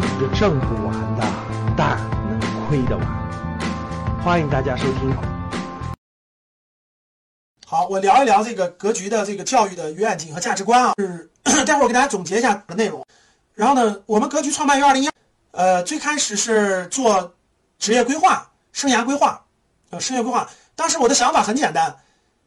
[0.00, 1.24] 钱挣不完的，
[1.76, 1.98] 但
[2.28, 4.20] 能亏得完。
[4.22, 5.14] 欢迎大家收听。
[7.66, 11.30] 好，我聊一聊这个格局的这个教育的愿景和价值观啊，是
[11.64, 13.04] 待会儿我给大家总结一下的内容。
[13.54, 15.10] 然后呢，我们格局创办于二零一，
[15.50, 17.34] 呃，最开始是做
[17.78, 19.44] 职业规划、生涯规划，
[19.90, 20.48] 呃，生涯规划。
[20.74, 21.94] 当时我的想法很简单，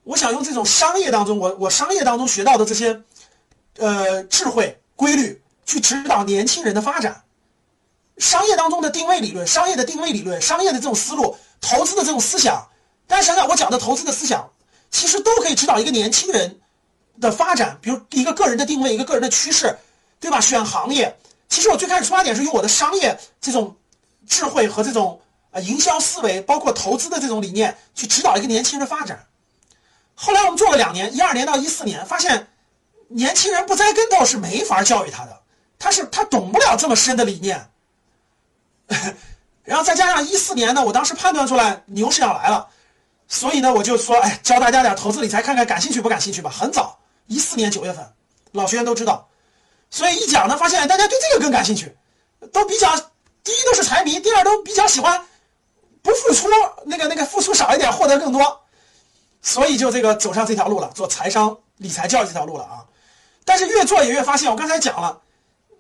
[0.04, 3.02] 我想用这种商业当中，我我商业当中学到的这些，
[3.78, 5.40] 呃，智慧规律。
[5.66, 7.23] 去指导年轻人的发展，
[8.18, 12.68] 商业当中的定位理论，商业的定位理论，商业的这种思路，投资的这种思想，
[13.08, 14.50] 大家想想我讲的投资的思想，
[14.92, 16.60] 其实都可以指导一个年轻人
[17.20, 17.78] 的发展。
[17.82, 19.76] 比如一个个人的定位，一个个人的趋势，
[20.20, 20.40] 对吧？
[20.40, 21.18] 选行业，
[21.50, 23.76] 其实我最开始出发点是用我的商业这种
[24.28, 25.20] 智慧和这种
[25.52, 29.26] 呃营销思维，包括投资的这种理念，去指导一个年轻人的发展。
[30.16, 32.48] 后来我们做了两年，一二年到一四年，发现
[33.08, 35.42] 年轻人不栽跟头是没法教育他的。
[35.80, 37.70] 他是他懂不了这么深的理念，
[39.64, 42.68] 然后再加上一四年呢，我当时判断出来牛市要来了，
[43.28, 46.50] 所以呢，我就说，哎，教大家点投资理财，看看感兴趣不感兴趣吧。
[46.50, 48.06] 很早，一四年九月份，
[48.52, 49.26] 老学员都知道，
[49.90, 51.96] 所以一讲呢，发现大家对这个更感兴趣，
[52.52, 52.94] 都比较，
[53.44, 55.20] 第一都是财迷，第二都比较喜欢
[56.02, 56.50] 不付出，
[56.86, 58.62] 那个那个付出少一点，获得更多，
[59.42, 62.84] 所以就这个走上这条路了，做财商理财教育这条路了啊。
[63.46, 65.22] 但是越做也越发现，我刚才讲了。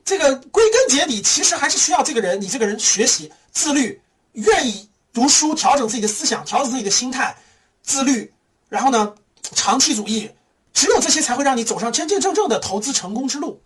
[0.05, 4.01] 这个归根结底，其实还是需要这个人，你这个人学习自律，
[4.33, 7.37] 愿意读书，调整自己的思想，调整自己的心态，
[7.81, 8.33] 自律，
[8.67, 10.29] 然后呢，长期主义，
[10.73, 13.61] 只有这些才会让你走上真真正正的投资成功之路。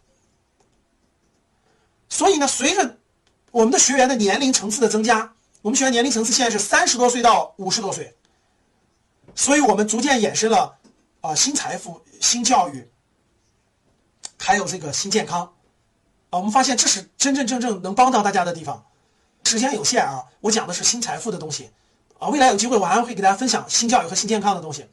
[2.10, 2.98] 所以呢，随着
[3.52, 8.16] 我们的学员的年龄层次的增加，我们学员年龄层次现在是三十多岁到五十多岁，
[9.34, 10.78] 所以我们逐渐衍生了
[11.22, 12.88] 啊新财富、新教育，
[14.38, 15.52] 还有这个新健康。
[16.30, 18.86] 啊，我们发现这是真真正正能帮到大家的地方。
[19.46, 21.72] 时间有限啊，我讲的是新财富的东西
[22.20, 22.28] 啊。
[22.28, 24.86] 未来有机会，我还会给大家分享新教育和新健康的东西。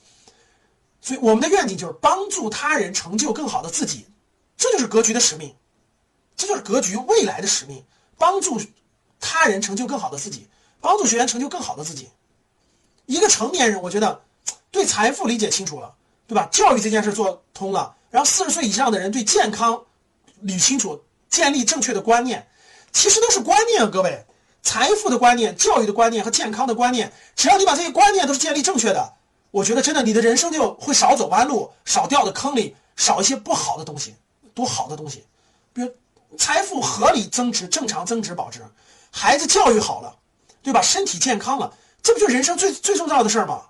[1.01, 4.07] 所以，我们的愿景就是帮助他人成就更好的自己，
[4.57, 5.55] 这就是格局的使命，
[6.37, 7.85] 这就是格局未来的使命：
[8.17, 8.61] 帮助
[9.19, 10.49] 他人成就更好的自己，
[10.81, 12.09] 帮助学员成就更好的自己。
[13.07, 14.23] 一个成年人，我觉得
[14.71, 15.93] 对财富理解清楚了，
[16.29, 16.49] 对吧？
[16.53, 19.85] 教育这件事做通了，然后四十岁以上的人对健康
[20.45, 21.03] 捋清楚。
[21.29, 22.47] 建立正确的观念，
[22.93, 24.25] 其实都是观念啊，各位，
[24.63, 29.15] 财富的观念、教育的观念和健康的观念，只要你把这些观念都是建立正确的，
[29.51, 34.15] 我觉得真的你的人生就会少走弯路，少掉的坑里，少一些不好的东西，
[34.55, 35.25] 多好的东西，
[35.73, 35.91] 比如
[36.39, 38.65] 财富合理增值、正常增值保值，
[39.11, 40.17] 孩子教育好了，
[40.63, 40.81] 对吧？
[40.81, 43.63] 身体健康了，这不就人生最最重要的事儿吗？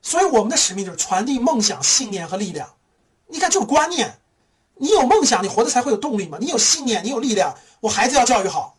[0.00, 2.74] 所以我们的使命就是传递梦想、信念和力量。
[3.28, 4.18] 你看，就是观念。
[4.76, 6.38] 你有梦想，你活着才会有动力嘛。
[6.40, 7.54] 你有信念，你有力量。
[7.80, 8.76] 我孩子要教育好，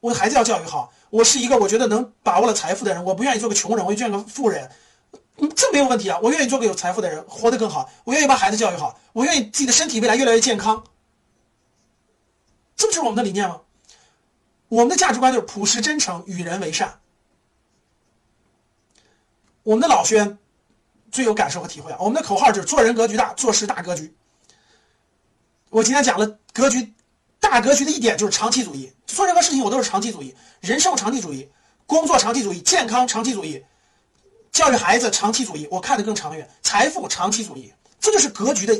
[0.00, 0.92] 我的孩子要教育好。
[1.10, 4.70] 我是一个我觉得能把握了财富的人，我不愿意做个穷人，我愿意做个富人。
[5.54, 6.18] 这没有问题啊。
[6.22, 7.90] 我愿意做个有财富的人，活得更好。
[8.04, 10.84] 我愿意把孩子教育好，我愿意自己的身体未来越来越健康。
[12.76, 13.60] 这不就是我们的理念吗？
[14.68, 16.98] 我们的价值观就是朴实真诚，与人为善。
[19.62, 20.38] 我们的老学员
[21.14, 21.98] 最有感受和体会啊。
[22.00, 24.12] 我们的口号就是做人格局大，做事大格局。
[25.70, 26.92] 我今天讲了格局，
[27.38, 28.92] 大格局的一点就是长期主义。
[29.06, 31.48] 做任何事情我都是长期主义，人生长期主义，
[31.86, 33.64] 工作长期主义，健康长期主义，
[34.50, 35.68] 教育孩子长期主义。
[35.70, 38.74] 我看得更长远，财富长期主义，这就是格局的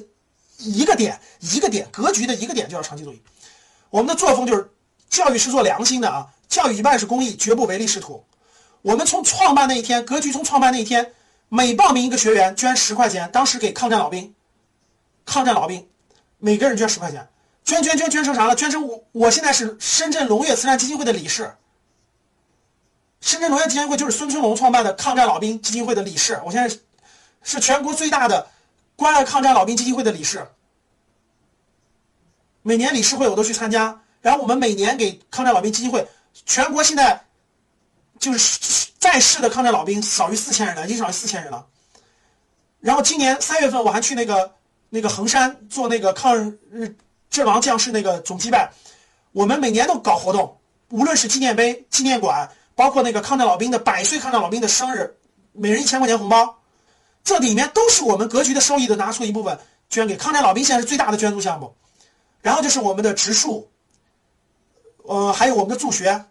[0.58, 3.22] 一个点，一个点，格局的一个点就叫长期主义。
[3.90, 4.68] 我们的作风就是
[5.08, 8.24] 教育是做良心的啊，教育一半是公益，绝不唯利是图。
[8.82, 11.14] 我们从创办那一天，格局从创办那一天，
[11.54, 14.34] 每报名一个学员捐十块钱，当时给抗战老兵，
[15.24, 15.86] 抗战老兵。
[16.38, 17.28] 每个人捐十块钱，
[17.64, 18.56] 捐捐捐捐成啥了？
[18.56, 21.54] 捐成我我现在是深圳龙跃慈善基金会的理事。
[23.20, 26.76] 深圳龙跃基金会就是孙春龙创办的抗战老兵基金会的理事，我现在
[27.44, 28.48] 是全国最大的
[28.96, 30.44] 关爱抗战老兵基金会的理事。
[32.62, 36.04] 每年理事会我都去参加，然后我们每年给抗战老兵基金会，
[36.44, 37.23] 全国现在
[38.18, 41.66] 就是在世的抗战老兵少于四千人了，已经少于四千人了。
[42.80, 44.52] 然后今年三月份我还去那个。
[44.90, 46.38] 那个衡山做那个抗
[46.70, 46.96] 日
[47.28, 48.70] 阵亡将士那个总祭拜，
[49.32, 50.56] 我们每年都搞活动，
[50.90, 55.12] 无论是纪念碑、纪念馆，包括那个抗战老兵的百岁抗战老兵的生日，
[55.50, 56.60] 每人一千块钱红包，
[57.24, 59.58] 这里面都是我们格局的收益的拿出一部分
[59.90, 61.74] 捐给抗战老兵，现在是最大的捐助项目。
[62.40, 63.68] 然后就是我们的植树，
[65.02, 66.24] 呃，还有我们的助学，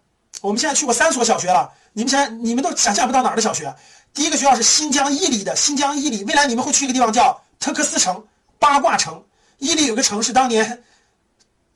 [0.44, 3.74] 我们现在去过三所小学了，你们想你们都想象不到哪儿的小学。
[4.13, 8.22] 第一个学校是新疆伊犁的新疆伊犁，未来你们会去一个地方叫特克斯城。
[8.60, 9.24] 八卦城，
[9.60, 10.84] 伊犁有个城市，当年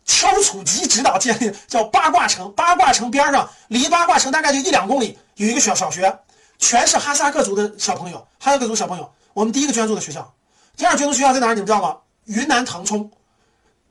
[0.04, 2.52] 丘处机指导建立，叫八卦城。
[2.56, 6.19] 八卦城边上，离八卦城大概就一两公里，有一个小小学，
[6.60, 9.10] 全是哈萨克族的小朋友，哈萨克族小朋友。
[9.34, 10.34] 我们第一个捐助的学校，
[10.75, 11.54] 第二捐助学校在哪儿？
[11.54, 11.96] 你们知道吗？
[12.25, 13.10] 云南腾冲，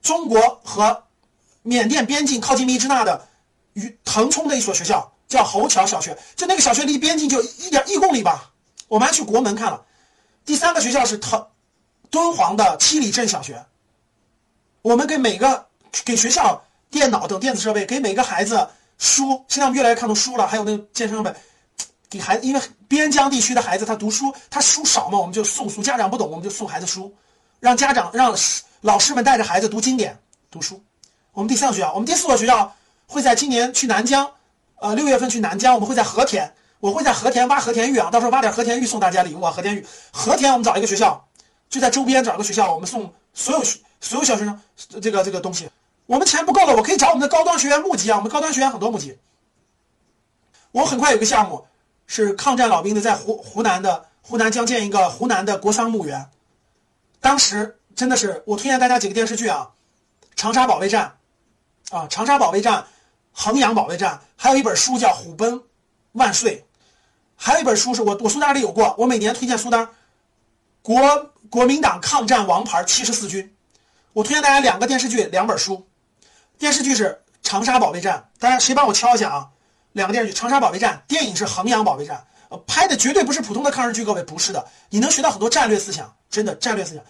[0.03, 1.03] 中国和
[1.63, 3.27] 缅甸边境靠近密支那的
[3.77, 6.19] 于腾冲的一所学校，叫侯桥小学。
[6.35, 8.51] 就那个小学离边境就一点一公里吧。
[8.89, 9.81] 我们还去国门看了。
[10.45, 11.47] 第三个学校是腾
[12.11, 13.65] 敦煌的七里镇小学，
[14.83, 15.65] 我们给每个。
[16.05, 18.69] 给学校电脑等电子设备，给每个孩子
[18.99, 19.43] 书。
[19.49, 21.35] 现在我们越来越看重书了，还有那个健身本，
[22.11, 25.83] 给孩子，因为边疆地区的孩子他读书他书少嘛，我们就送书。
[25.83, 27.15] 家长不懂，我们就送孩子书，
[27.61, 28.37] 让家长让
[28.83, 30.19] 老师们带着孩子读经典、
[30.51, 30.85] 读书。
[31.33, 34.31] 我们第三个学校，我们第四所学校会在今年去南疆，
[34.77, 39.51] 呃，六月份去南疆，我们会在和田，我会在和田挖和田玉啊，到时候挖点和田玉送大家礼物啊。
[39.51, 41.27] 和田玉，和田我们找一个学校，
[41.69, 43.63] 就在周边找个学校，我们送所有
[44.01, 44.61] 所有小学生
[45.01, 45.69] 这个这个东西。
[46.07, 48.17] 我们钱不够了，我可以找我们的高端学员募集啊！
[48.17, 49.19] 我们高端学员很多募集。
[50.71, 51.67] 我很快有个项目，
[52.07, 56.29] 是抗战老兵的，在湖湖南的湖南将建一个湖南的国殇墓园。
[57.21, 59.69] 当时真的是，我推荐大家几个电视剧啊，
[60.37, 61.13] 《长沙保卫战》
[61.97, 62.75] 啊，《长沙保卫战》、
[63.39, 65.63] 《衡阳保卫战》，还有一本书叫《虎贲
[66.13, 66.59] 万岁》，
[67.37, 69.85] 还有一本书是我我书单里有过，我每年推荐书单，
[70.81, 73.45] 《国国民党抗战王牌七十四军》，
[74.15, 75.87] 我推荐大家两个电视剧，两本书。
[76.57, 77.11] 电视剧是
[77.43, 79.49] 《长沙保卫战》，大家谁帮我敲一下啊？
[79.93, 82.17] 两个电视剧，《长沙保卫战》，电影是《衡阳保卫战》。
[82.49, 87.05] 呃，拍的绝对不是普通的抗日剧，各位不是的，你能学到很多战略思想，真的战略思想。《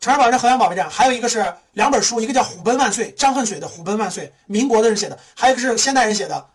[0.00, 6.46] 长沙保卫战》、《衡阳保卫战》，还有一个是两本书，一个叫《虎奔万岁》，张恨水的《虎奔万岁》，民国的人写的；还有一个是现代人写的，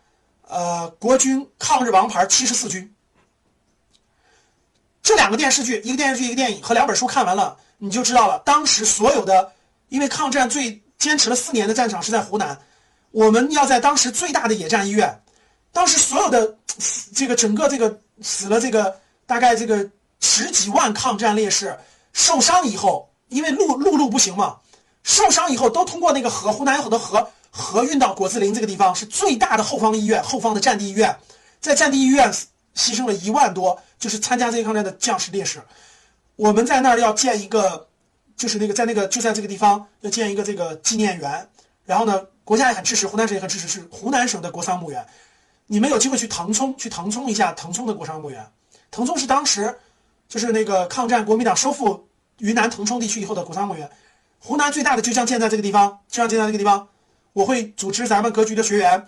[0.48, 2.82] 呃，《国军抗日王牌七十四军》。
[5.02, 9.52] 这两个电视剧，一个电视剧，一个电影和两本书看完了，你就知道了，当时所有的
[9.88, 10.80] 因为抗战最。
[10.96, 12.58] 坚持了四年的战场是在湖南，
[13.10, 15.22] 我们要在当时最大的野战医院，
[15.70, 16.56] 当时所有的
[17.14, 19.86] 这个整个这个死了这个大概这个
[20.20, 21.78] 十几万抗战烈士
[22.14, 24.58] 受伤以后，因为陆陆路不行嘛，
[25.02, 31.16] 受伤以后都通过那个河，湖南有很多河，河运到果子林这个地方是最大的后方医院，后方的战地医院，
[31.60, 32.32] 在战地医院
[32.74, 35.62] 牺牲了一万多，就是参加这一抗战的将士烈士，
[36.36, 37.88] 我们在那儿要建一个。
[38.36, 41.48] 就是那个在那个就在这个地方要建一个这个纪念园，
[41.84, 45.06] 然后呢，国家也很支持，湖南省也很支持，是湖南省的国殇墓园。
[45.68, 48.44] 你们有机会去腾冲，去腾冲一下腾冲的国殇墓园。
[48.90, 49.78] 腾冲是当时
[50.28, 53.90] 就是那个抗战国民党收复云南腾冲地区以后的古桑墓园。
[54.38, 56.88] 湖南最大的就将建在这个地方，就将建在这个地方。
[57.32, 59.06] 我会组织咱们格局的学员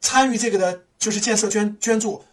[0.00, 2.24] 参与这个的，就是建设捐捐助。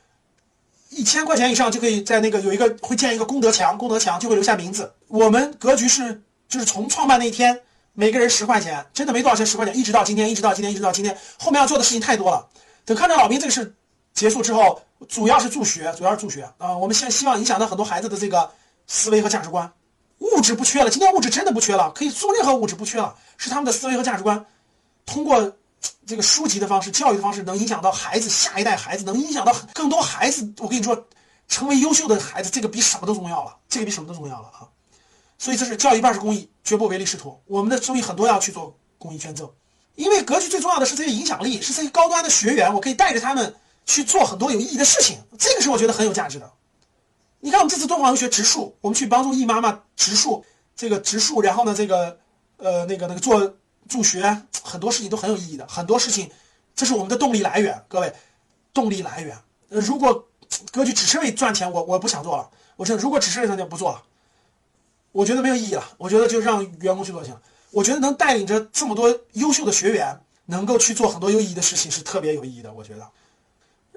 [0.90, 4.94] 一千块钱以上就可以在那个有一个会建一个功德墙，功德墙就会留下名字。
[5.08, 7.60] 我们格局是就是从创办那一天，
[7.94, 12.48] 每个人十块钱，真的没多少钱，十块钱，一直到今天，一直到今天，一直到今天，后面要做的事情太多了。
[12.86, 13.76] 等抗战老兵这个事
[14.14, 16.78] 结束之后，主要是助学，主要是助学啊。
[16.78, 18.50] 我们现希望影响到很多孩子的这个
[18.88, 19.70] 思维和价值观。
[20.20, 24.46] 物质不缺了，今天物质真的不缺了，可以做任何物质不缺了，是他们的思维和价值观。
[25.06, 25.56] 通过。
[26.08, 30.52] 这个书籍的方式、教育的方式，能影响到孩子下一代孩子，能影响到更多孩子。
[30.60, 31.08] 我跟你说，
[31.48, 34.66] 成为优秀的孩子，这个比什么都重要了，这个比什么都重要了啊！
[35.38, 37.40] 所以这是教育一半是公益，绝不唯利是图。
[37.46, 39.48] 我们的收益很多要去做公益捐赠，
[39.96, 43.56] 因为格局最重要的是这些影响力，是这些高端的学员，我可以带着他们
[43.86, 46.52] 去做很多有意义的事情，这个是我觉得很有价值的。
[47.46, 50.44] 你看，我们这次敦煌游学植树，我们去帮助易妈妈植树，
[50.76, 52.18] 这个植树，然后呢，这个
[52.58, 53.56] 呃，那个那个做。
[53.88, 56.28] 助学很多事情都很有意义的，很多事情，
[56.76, 57.80] 这是我们的动力来源。
[57.88, 58.12] 各位，
[58.74, 59.38] 动力来源。
[59.70, 60.28] 呃，如果
[60.72, 62.50] 格局只是为赚钱，我我不想做了。
[62.78, 64.02] 我这如果只是为赚钱，不做了。
[65.12, 65.88] 我觉得没有意义了。
[66.00, 67.42] 我觉得就让员工去做就行了。
[67.70, 72.74] 我觉得能带领着这么多优秀的学员，能够去做很多有意义的事情，是特别有意义的。
[72.74, 73.08] 我觉得，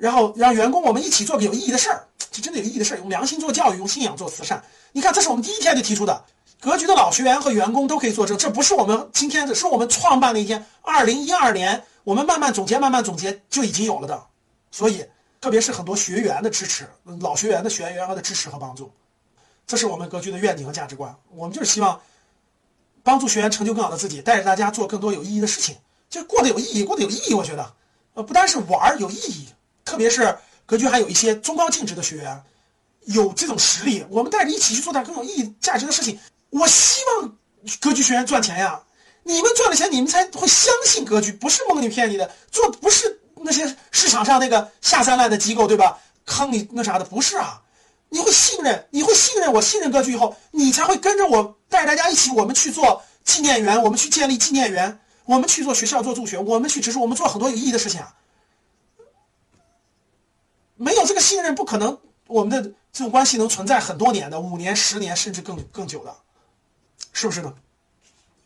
[0.00, 4.62] 然后让员工我们一起做个有意义的事儿，就真的有意义的事儿，用良心做教育，用信仰做慈善。
[4.92, 6.24] 你看，这是我们第一天就提出的。
[6.60, 14.26] 格局的老学员和员工都可以作证，这不是我们今天的，是我们创办那一天，二零一二年，我们慢慢总结，慢慢总结就已经有了的。
[14.72, 15.04] 所以，
[15.40, 16.88] 特别是很多学员的支持，
[17.20, 18.90] 老学员的学员的支持和帮助，
[19.68, 21.14] 这是我们格局的愿景和价值观。
[21.30, 22.00] 我们就是希望
[23.04, 25.76] 帮助学员成就更好的自己，带着大家做更多有意义的事情，
[26.10, 27.34] 就过得有意义，过得有意义。
[27.34, 27.72] 我觉得，
[28.14, 29.48] 呃，不单是玩有意义，
[29.88, 32.42] 特别是格局还有一些中高净值的学员，
[33.06, 36.18] 有这种实力，我们带着一起去做点更有意义、价值的事情。
[36.50, 37.34] 我希望
[37.80, 38.78] 格局学员赚钱呀！
[39.22, 45.98] 你们赚了钱，你们才会相信格局，不是蒙你骗你的，做不是那些市场上那个下三滥的机构，对吧？
[46.26, 47.62] 坑你那啥的，不是啊！
[48.10, 58.14] 你会信任，你会信任我，信任格局以后，你才会跟着我带着大家一起，我们去做纪念园，我们去建立纪念园，我们去做学校做助学，我们去只是我们做很多有意义的事情啊。
[60.78, 66.16] 没有这个信任，不可能我们的这种关系能存在很多年的，五年、十年甚至更更久的，
[67.12, 67.52] 是不是呢？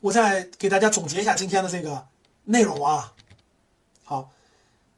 [0.01, 2.09] 我再给大家总结一下今天的这个
[2.45, 3.13] 内容啊。
[4.03, 4.31] 好，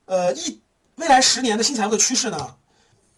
[0.07, 0.61] 呃，一
[0.95, 2.57] 未来十年的新财富的趋势呢，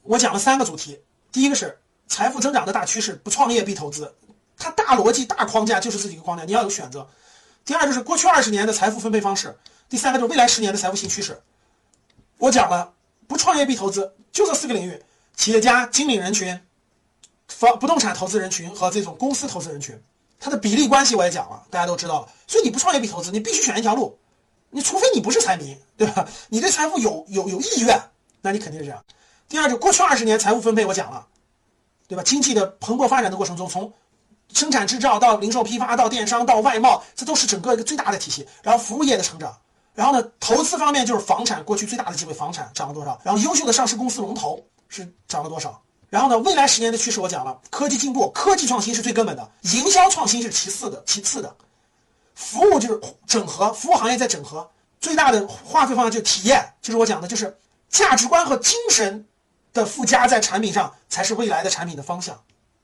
[0.03, 0.99] 我讲了三个主题。
[1.31, 4.15] 第一个是财富增长的大趋势，不创业必投资，
[4.57, 7.07] 它大逻辑、大框架就是这几个框架，你要有选择。
[7.67, 9.55] 第二就是过去二十年的财富分配方式，
[9.91, 11.43] 第三个就是未来十年的财富新趋势。
[12.39, 12.95] 我讲了。
[13.27, 15.03] 不创业必投资，就这四个领域：
[15.35, 16.61] 企业家、经理人群、
[17.49, 20.01] 房不动产投资人群和这种公司投资人群。
[20.39, 22.29] 它的比例关系我也讲了，大家都知道了。
[22.47, 24.19] 所以你不创业必投资，你必须选一条路。
[24.71, 26.29] 你除非你不是财迷，对吧？
[26.49, 27.99] 你对财富有有有意愿，
[28.43, 29.03] 那你肯定是这样。
[29.49, 31.27] 第二，就过去二十年财富分配我讲了，
[32.07, 32.23] 对吧？
[32.23, 33.91] 经济的蓬勃发展的过程中，从
[34.53, 38.47] 生产制造到零售批发到电商到外贸，这都是整个一个最大的体系。
[38.63, 39.57] 然后服务业的成长。
[39.97, 43.19] 然后呢，投资方面就是房产，过去最大的机会，房产涨了多少？
[43.25, 45.81] 然后优秀的上市公司龙头是涨了多少？
[46.11, 51.57] 然后呢，未来十年的趋势我讲了，科技进步，科技创新是最根本的，营销创新是其次的，其次的，
[52.35, 57.57] 服务就是整合，服务行业在整合，最大的花费方向就是体验，就是我讲的，就是
[57.89, 59.27] 价值观和精神
[59.73, 62.39] 的附加在产品上才是未来的产品的方向。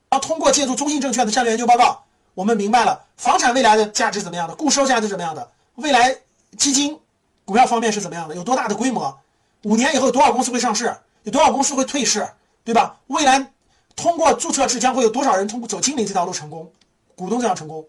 [0.09, 2.03] 然后通过借助中信证券的战略研究报告，
[2.33, 6.17] 我们明白了房产未来的价值怎么样的，固收价值怎么样的，未来
[6.57, 6.99] 基金。
[7.45, 8.35] 股票方面是怎么样的？
[8.35, 9.17] 有多大的规模？
[9.63, 10.95] 五年以后多少公司会上市？
[11.23, 12.27] 有多少公司会退市？
[12.63, 12.97] 对吧？
[13.07, 13.51] 未来
[13.95, 16.71] 通过注册制将会有多少人通过走经理这条路成功？
[17.15, 17.85] 股东这样成功？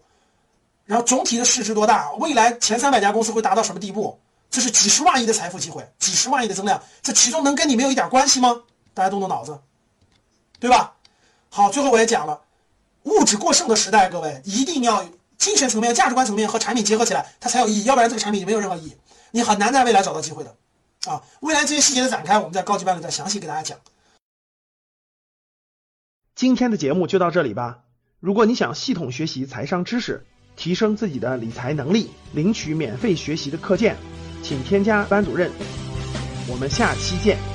[0.85, 2.11] 然后总体的市值多大？
[2.13, 4.19] 未来前三百家公司会达到什么地步？
[4.49, 8.61] 这是几十万亿的财富机会，几十万亿的增量，这其中能跟你没有一点关系吗？
[8.93, 9.59] 大家动动脑子，
[10.59, 10.93] 对吧？
[11.49, 12.39] 好，最后我也讲了，
[13.03, 15.03] 物质过剩的时代，各位一定要
[15.37, 18.95] 精神层面、价值观层面和产品结合起来，它才有意义，要不然这个产品就没有任何意义。
[19.31, 20.55] 你很难在未来找到机会的，
[21.05, 23.77] 啊，未来这些细节的展开，我们在高级班里再详细给大家讲。
[26.35, 27.79] 今天的节目就到这里吧。
[28.19, 30.25] 如果你想系统学习财商知识，
[30.55, 33.95] 提升自己的理财能力，领取免费学习的课件，
[34.41, 35.51] 请添加班主任。
[36.47, 37.54] 我们下期见。